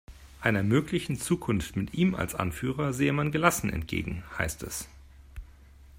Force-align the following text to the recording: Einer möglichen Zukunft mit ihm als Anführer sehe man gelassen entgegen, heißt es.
Einer 0.41 0.63
möglichen 0.63 1.15
Zukunft 1.19 1.75
mit 1.75 1.93
ihm 1.93 2.15
als 2.15 2.33
Anführer 2.33 2.91
sehe 2.91 3.13
man 3.13 3.31
gelassen 3.31 3.69
entgegen, 3.69 4.23
heißt 4.35 4.63
es. 4.63 4.89